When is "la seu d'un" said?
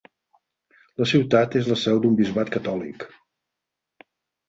1.73-2.19